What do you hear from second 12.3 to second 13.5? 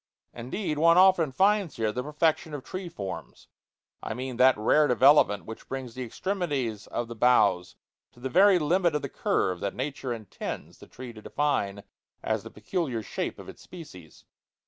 the peculiar shape of